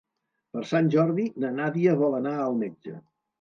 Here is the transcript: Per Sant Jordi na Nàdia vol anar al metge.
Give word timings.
Per 0.55 0.61
Sant 0.69 0.89
Jordi 0.95 1.25
na 1.43 1.51
Nàdia 1.59 1.93
vol 2.01 2.17
anar 2.21 2.33
al 2.47 2.59
metge. 2.65 2.97